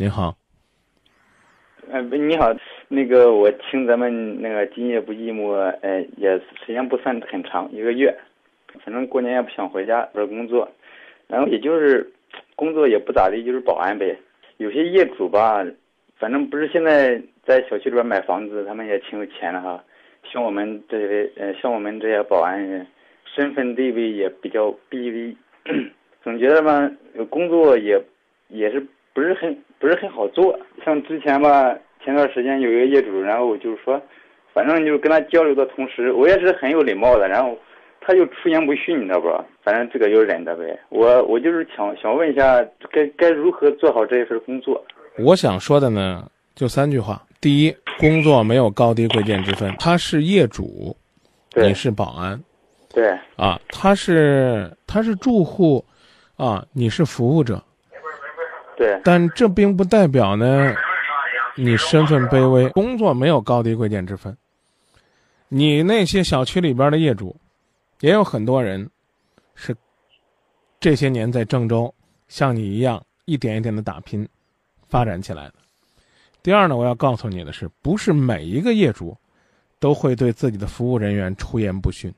[0.00, 0.34] 你好，
[1.92, 2.56] 呃，你好，
[2.88, 8.16] 那个我听咱们那个今夜不寂寞，呃，也时间不算很长，一个月，
[8.82, 10.66] 反正过年也不想回家，不是工作，
[11.28, 12.10] 然后也就是
[12.56, 14.16] 工作也不咋地，就是保安呗。
[14.56, 15.62] 有些业主吧，
[16.16, 19.84] 反正不是现在在小区里边买房子，他们也挺有钱的哈。
[20.32, 22.86] 像我们这些，呃，像我们这些保安人，
[23.26, 25.36] 身份地位也比较卑微，
[26.24, 26.90] 总觉得吧，
[27.28, 28.02] 工作也
[28.48, 28.82] 也是
[29.12, 30.56] 不是很不是很好做。
[30.84, 34.00] 像之前吧，前段时间有一个业主，然后就是说，
[34.52, 37.58] 反正就是跟他交流的同时，我也是很有礼貌的，然后
[38.00, 39.28] 他就出言不逊，你知道不？
[39.64, 40.78] 反正这个就忍着呗。
[40.90, 44.84] 我我就是想想问一下，该该如何做好这一份工作？
[45.18, 47.22] 我想说的呢，就三句话。
[47.40, 50.94] 第一，工作没有高低贵贱之分，他是业主，
[51.50, 52.38] 对你是保安
[52.92, 55.82] 对啊，他是他是住户
[56.36, 57.62] 啊，你是服务者，
[59.04, 60.74] 但这并不代表呢，
[61.56, 64.36] 你身份卑微，工作没有高低贵贱之分。
[65.48, 67.36] 你那些小区里边的业主，
[68.00, 68.88] 也有很多人
[69.54, 69.76] 是
[70.78, 71.92] 这些年在郑州
[72.28, 74.26] 像你一样一点一点的打拼，
[74.88, 75.54] 发展起来的。
[76.42, 79.16] 第二呢，我要告诉你的是，不是每一个业主
[79.78, 82.14] 都会对自己的服务人员出言不逊，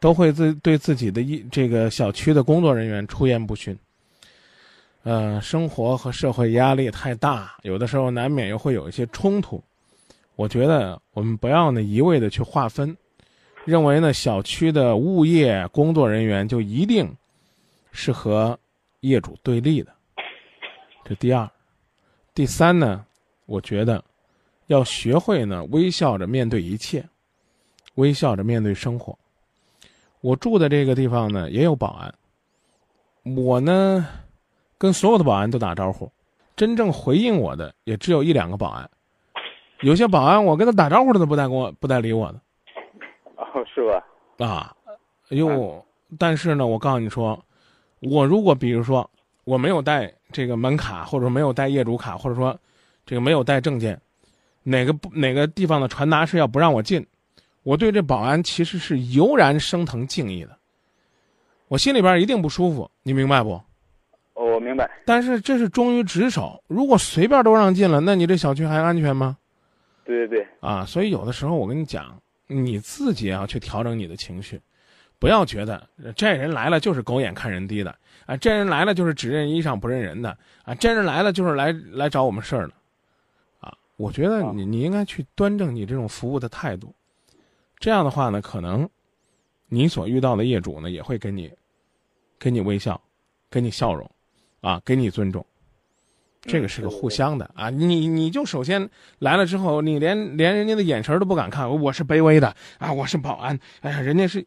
[0.00, 3.78] 都会自对自己的一这个小区的工作人员出言不逊。
[5.04, 9.62] 呃，生活和社会压力太大，有的时候难免又会有一些冲突。
[10.36, 12.96] 我觉得我们不要呢一味的去划分，
[13.64, 17.12] 认为呢小区的物业工作人员就一定
[17.90, 18.58] 是和
[19.00, 19.92] 业主对立的。
[21.04, 21.50] 这第二，
[22.32, 23.04] 第三呢，
[23.46, 24.02] 我觉得
[24.68, 27.04] 要学会呢微笑着面对一切，
[27.96, 29.18] 微笑着面对生活。
[30.20, 32.14] 我住的这个地方呢也有保安，
[33.34, 34.06] 我呢
[34.82, 36.10] 跟所有的保安都打招呼，
[36.56, 38.90] 真正回应我的也只有一两个保安。
[39.82, 42.40] 有些保安我跟他打招呼，他都不带跟我不带理我的
[43.36, 44.44] 哦，是吧？
[44.44, 44.74] 啊，
[45.28, 45.86] 哟，
[46.18, 47.40] 但是呢，我告诉你说，
[48.00, 49.08] 我如果比如说
[49.44, 52.58] 我没有带这个门卡，或者说没有带业主卡，或者说
[53.06, 53.96] 这个没有带证件，
[54.64, 57.06] 哪个不哪个地方的传达室要不让我进，
[57.62, 60.58] 我对这保安其实是油然升腾敬意的，
[61.68, 63.60] 我心里边一定不舒服，你明白不？
[64.52, 64.90] 哦，我明白。
[65.04, 69.36] 但是这是忠于职守，如果随便都让进了，那你这小区还安全吗？
[70.04, 74.60] 对对对，啊，所以有的时候我跟你讲，你自己要去调整你的情绪，
[75.18, 77.96] 不要觉得呃这人来了就是狗眼看人低的
[78.26, 82.74] 啊，这人来了就是只认衣裳不认人的啊，这人来了就是来来找我们事儿的，
[83.60, 86.92] 啊，我觉得你你应该去端正你这种服务的态度，
[87.78, 88.88] 这样的话呢，可能
[89.68, 91.48] 你所遇到的业主呢也会给你
[92.40, 93.00] 给你微笑，
[93.48, 94.10] 给你笑容，
[94.62, 95.44] 啊，给你尊重。
[96.40, 97.70] 这个是个互相的啊！
[97.70, 98.90] 你你就首先
[99.20, 104.44] 来了之后，你连连人家的眼神都不敢看，我是卑微的啊，我是保安，哎呀，人家是，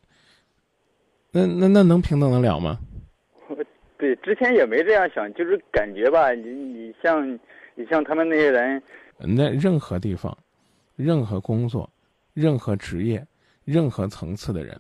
[1.32, 2.78] 那那那能平等得了吗？
[3.98, 7.40] 对，之前也没这样想，就是感觉吧，你你像
[7.76, 8.84] 你像他们那些人，
[9.18, 10.38] 那任何地方、
[10.98, 11.90] 任何工作、
[12.34, 13.26] 任何职业、
[13.64, 14.78] 任何层次的人，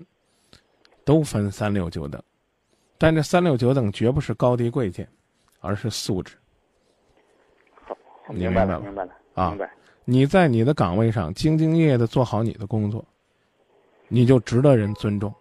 [1.05, 2.21] 都分三六九等，
[2.97, 5.07] 但这三六九等绝不是高低贵贱，
[5.65, 6.35] 而是素质。
[8.27, 9.71] 好明白了明白了，啊明白。
[10.05, 13.03] 你在你的岗位上兢兢业业的做好你的工作，
[14.07, 15.33] 你就值得人尊重。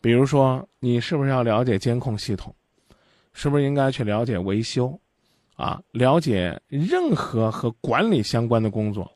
[0.00, 2.54] 比如说，你是不是要了解监控系统？
[3.34, 4.98] 是不是应该去了解维修？
[5.56, 9.10] 啊，了解任何和管理相关的工作。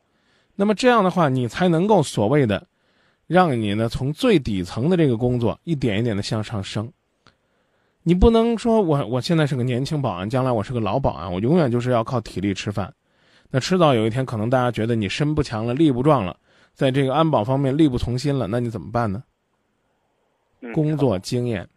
[0.55, 2.67] 那么这样的话，你才能够所谓的，
[3.27, 6.91] 让你呢从最底层的这个工作一点一点的向上升。
[8.09, 12.94] 你不能说我我现在是个年轻保安，将来我是个老保安，我永远就是要靠体力吃饭。
[13.50, 16.39] 那迟早有一天，可能大家觉得你身不强了，力不壮了，
[16.72, 19.25] 在这个安保方面力不从心了，那你怎么办呢？
[20.72, 21.69] 工作经验，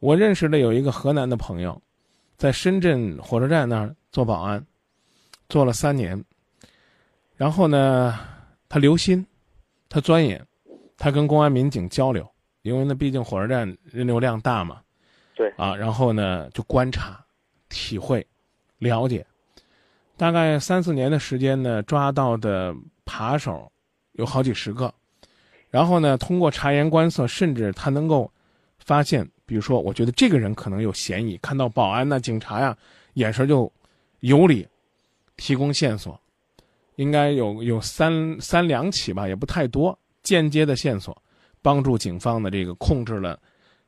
[0.00, 1.80] 我认识的有一个河南的朋友，
[2.36, 4.62] 在深圳火车站那儿做保安，
[5.48, 6.22] 做了三年。
[7.36, 8.18] 然后呢，
[8.68, 9.26] 他留心，
[9.88, 10.46] 他钻研，
[10.98, 12.30] 他跟公安民警交流，
[12.60, 14.82] 因为那，毕竟火车站人流量大嘛。
[15.34, 17.24] 对啊，然后呢，就观察、
[17.68, 18.26] 体会、
[18.78, 19.26] 了解，
[20.16, 23.70] 大概三四年的时间呢，抓到的扒手
[24.12, 24.92] 有好几十个。
[25.70, 28.30] 然后呢，通过察言观色，甚至他能够
[28.78, 32.76] 发现，比如说，我觉得这个人可能有嫌疑，看到保安呐、警察呀，
[33.14, 33.70] 眼神就
[34.20, 34.64] 有理，
[35.36, 36.16] 提供线索，
[36.94, 41.20] 应该有有三三两起吧，也不太多，间接的线索，
[41.60, 43.36] 帮助警方的这个控制了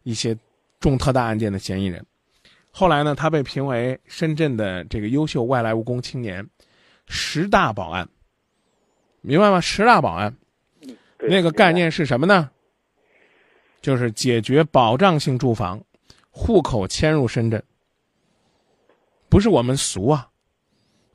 [0.02, 0.37] 一些
[0.87, 2.06] 重特大案件的嫌疑人。
[2.71, 6.49] 后来呢，他被评为深圳的这个优秀外来务工青年
[7.09, 8.09] 十大保安，
[9.21, 9.61] 明白吗？
[9.61, 10.37] 十大保安
[11.19, 12.49] 那个概念是什么呢？
[13.81, 15.83] 就是解决保障性住房，
[16.31, 17.61] 户口迁入深圳。
[19.29, 20.31] 不是我们俗啊，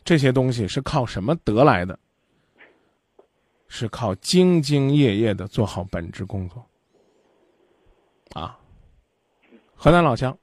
[0.03, 1.97] 这些东西是靠什么得来的？
[3.69, 6.65] 是靠兢兢业业的做好本职工作。
[8.33, 8.59] 啊，
[9.83, 10.37] 河南老乡。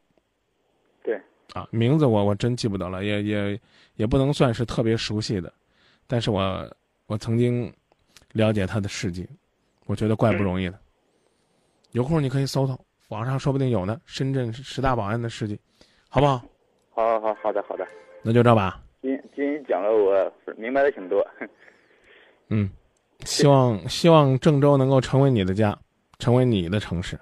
[1.00, 1.14] 对，
[1.52, 3.60] 啊，名字我我真记不得了，也也
[3.94, 5.52] 也不能算是特别熟悉的，
[6.08, 6.68] 但是我
[7.06, 7.72] 我曾经
[8.32, 9.28] 了解他的事迹，
[9.86, 10.76] 我觉得怪不容易的。
[11.92, 12.76] 有空你可以搜搜，
[13.10, 14.00] 网上说不定有呢。
[14.06, 15.56] 深圳十大保安的事迹，
[16.08, 16.42] 好不好？
[16.90, 17.86] 好好好好的好的，
[18.22, 18.82] 那就这吧。
[19.00, 21.24] 今今天讲了，我明白的挺多。
[22.48, 22.68] 嗯，
[23.20, 25.78] 希望希望郑州能够成为你的家，
[26.18, 27.16] 成为你的城市。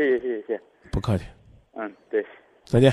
[0.00, 0.60] 谢谢谢谢谢。
[0.90, 1.24] 不客气，
[1.72, 2.24] 嗯，对，
[2.64, 2.92] 再见。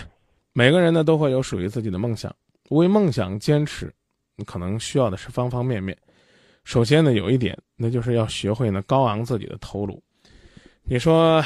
[0.52, 2.36] 每个人呢都会有属于自己的梦想，
[2.70, 3.94] 为梦想坚持，
[4.36, 5.98] 你可能需要的是方方面面。
[6.66, 10.04] 首先呢，有一点，那就是要学会呢高昂自己的头颅。
[10.84, 11.42] 你说，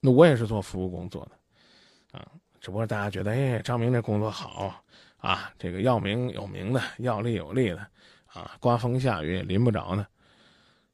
[0.00, 2.26] 那我也是做服务工作的，啊，
[2.60, 4.74] 只不过大家觉得，哎，张明这工作好
[5.16, 7.78] 啊，这个要名有名的，要利有利的，
[8.26, 10.06] 啊，刮风下雨也淋不着呢。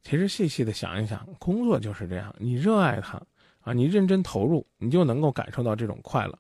[0.03, 3.21] 其实细细的想一想，工作就是这样，你热爱它
[3.61, 6.39] 啊，你认真投入，你就能够感受到这种快乐。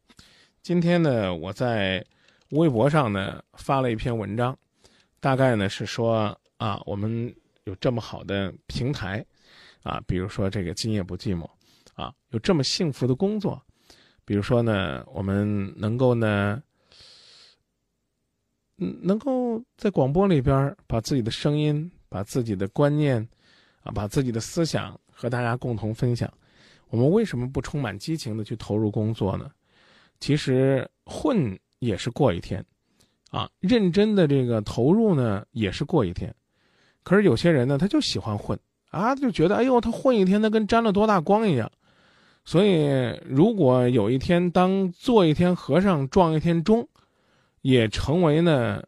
[0.62, 2.04] 今天呢，我在
[2.50, 4.56] 微博上呢发了一篇文章，
[5.20, 7.34] 大概呢是说啊，我们
[7.64, 9.24] 有这么好的平台。
[9.84, 11.48] 啊，比如说这个今夜不寂寞，
[11.94, 13.62] 啊，有这么幸福的工作，
[14.24, 16.62] 比如说呢，我们能够呢，
[18.76, 23.26] 嗯，能够在广播里边把自己的声音、把自己的观念，
[23.82, 26.32] 啊，把自己的思想和大家共同分享，
[26.88, 29.50] 我们为什么不充满激情的去投入工作呢？
[30.20, 32.64] 其实混也是过一天，
[33.30, 36.34] 啊，认真的这个投入呢也是过一天，
[37.02, 38.58] 可是有些人呢，他就喜欢混。
[38.90, 41.70] 啊，就觉得哎呦，他混一天，他跟沾了多大光一样。
[42.42, 46.88] 所以，如果有一天当做一天和尚撞一天钟，
[47.60, 48.82] 也成为呢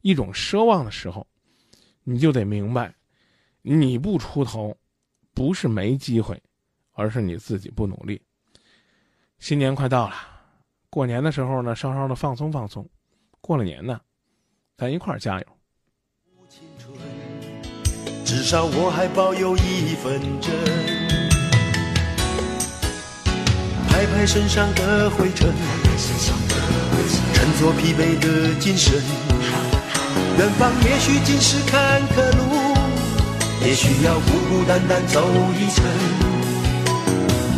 [0.00, 1.24] 一种奢望的时候，
[2.02, 2.92] 你就得明白，
[3.70, 4.74] 你不出头，
[5.34, 6.42] 不是没机会，
[6.92, 8.18] 而是你自己不努力。
[9.38, 10.14] 新年快到了，
[10.88, 12.88] 过年的时候呢，稍稍的放松放松。
[13.42, 14.00] 过了年呢，
[14.78, 15.46] 咱一块儿加油。
[16.48, 16.96] 青春
[18.24, 20.50] 至少我还保有一分真，
[23.86, 25.52] 拍拍身上的灰尘，
[27.34, 29.02] 振作疲惫的精神。
[30.38, 32.67] 远方也许尽是坎坷路，
[33.64, 35.20] 也需要孤孤单单走
[35.58, 35.84] 一程。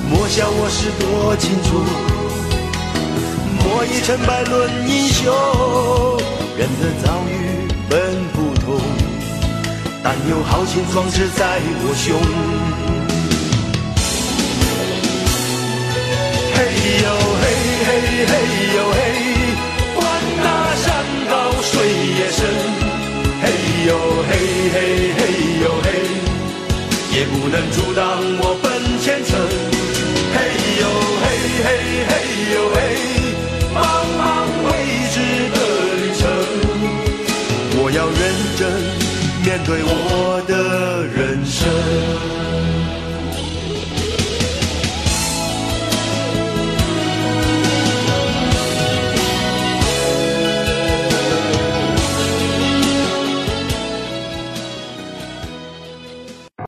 [0.08, 1.70] 莫笑我是多情种，
[3.58, 5.24] 莫以成败论英雄。
[6.58, 7.32] 人的遭遇
[7.88, 7.98] 本
[8.32, 8.80] 不同。
[10.02, 12.18] 但有豪情壮志在我胸。
[16.56, 16.58] 嘿
[17.02, 17.08] 呦
[17.40, 17.44] 嘿
[17.86, 17.88] 嘿
[18.26, 18.32] 嘿
[18.74, 18.98] 呦嘿，
[19.94, 20.00] 管
[20.42, 20.44] 那
[20.76, 20.84] 山
[21.28, 21.32] 高
[21.62, 21.70] 水
[22.18, 22.38] 也深。
[23.42, 23.44] 嘿
[23.86, 23.88] 呦
[24.26, 24.30] 嘿
[24.72, 24.76] 嘿
[25.16, 25.20] 嘿，
[27.20, 28.02] 也不能阻挡
[28.40, 29.36] 我奔前程。
[30.32, 30.36] 嘿
[30.80, 30.82] 呦
[31.20, 31.24] 嘿
[31.66, 31.68] 嘿
[32.08, 32.12] 嘿
[32.54, 32.78] 呦嘿，
[33.74, 33.76] 茫
[34.16, 34.20] 茫
[34.64, 34.68] 未
[35.12, 35.14] 知
[35.52, 35.56] 的
[36.00, 36.22] 旅程，
[37.76, 38.18] 我要认
[38.56, 38.60] 真。
[39.44, 40.89] 面对我的。